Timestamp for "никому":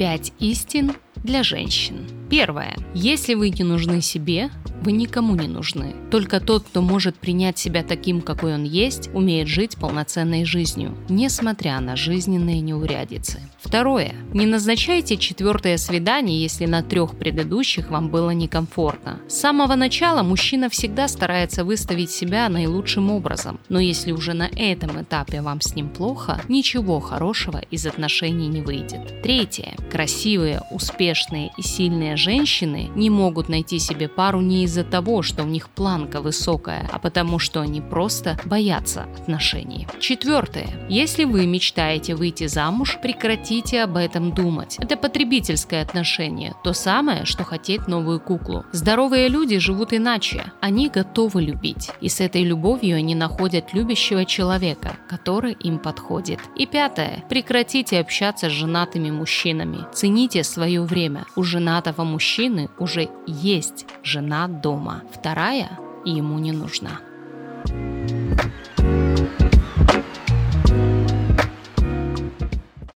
4.92-5.34